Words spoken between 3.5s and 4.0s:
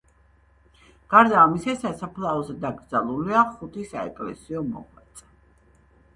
ხუთი